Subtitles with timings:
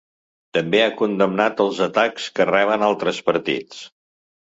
[0.57, 3.89] També ha condemnat els atacs que reben altres partits.